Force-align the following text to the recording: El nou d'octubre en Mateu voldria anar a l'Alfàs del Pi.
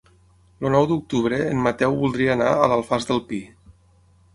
El 0.65 0.71
nou 0.75 0.87
d'octubre 0.93 1.39
en 1.51 1.63
Mateu 1.67 2.01
voldria 2.03 2.35
anar 2.39 2.51
a 2.55 2.67
l'Alfàs 2.75 3.11
del 3.13 3.27
Pi. 3.31 3.45